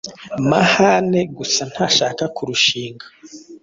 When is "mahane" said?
0.49-1.19